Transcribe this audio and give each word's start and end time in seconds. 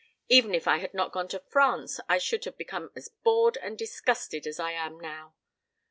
Even 0.29 0.55
if 0.55 0.67
I 0.67 0.79
had 0.79 0.95
not 0.95 1.11
gone 1.11 1.27
to 1.27 1.37
France 1.37 1.99
I 2.09 2.17
should 2.17 2.45
have 2.45 2.57
become 2.57 2.89
as 2.95 3.07
bored 3.07 3.57
and 3.61 3.77
disgusted 3.77 4.47
as 4.47 4.59
I 4.59 4.71
am 4.71 4.99
now. 4.99 5.35